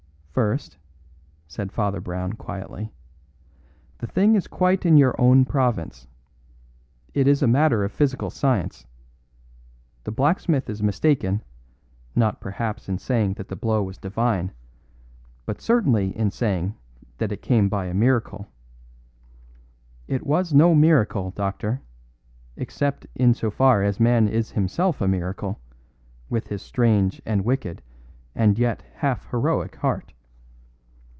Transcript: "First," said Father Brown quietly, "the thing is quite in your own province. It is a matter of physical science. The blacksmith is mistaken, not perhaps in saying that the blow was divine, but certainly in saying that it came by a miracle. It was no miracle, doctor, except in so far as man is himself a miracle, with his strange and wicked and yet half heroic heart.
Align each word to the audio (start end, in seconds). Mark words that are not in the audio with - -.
"First," 0.33 0.77
said 1.45 1.73
Father 1.73 1.99
Brown 1.99 2.31
quietly, 2.33 2.93
"the 3.97 4.07
thing 4.07 4.35
is 4.35 4.47
quite 4.47 4.85
in 4.85 4.95
your 4.95 5.13
own 5.19 5.43
province. 5.43 6.07
It 7.13 7.27
is 7.27 7.43
a 7.43 7.47
matter 7.47 7.83
of 7.83 7.91
physical 7.91 8.29
science. 8.29 8.85
The 10.05 10.11
blacksmith 10.13 10.69
is 10.69 10.81
mistaken, 10.81 11.43
not 12.15 12.39
perhaps 12.39 12.87
in 12.87 12.97
saying 12.97 13.33
that 13.33 13.49
the 13.49 13.57
blow 13.57 13.83
was 13.83 13.97
divine, 13.97 14.53
but 15.45 15.59
certainly 15.59 16.17
in 16.17 16.31
saying 16.31 16.75
that 17.17 17.33
it 17.33 17.41
came 17.41 17.67
by 17.67 17.87
a 17.87 17.93
miracle. 17.93 18.47
It 20.07 20.25
was 20.25 20.53
no 20.53 20.73
miracle, 20.73 21.31
doctor, 21.31 21.81
except 22.55 23.05
in 23.15 23.33
so 23.33 23.51
far 23.51 23.83
as 23.83 23.99
man 23.99 24.29
is 24.29 24.51
himself 24.51 25.01
a 25.01 25.09
miracle, 25.09 25.59
with 26.29 26.47
his 26.47 26.61
strange 26.61 27.21
and 27.25 27.43
wicked 27.43 27.81
and 28.33 28.57
yet 28.57 28.81
half 28.95 29.29
heroic 29.29 29.75
heart. 29.75 30.13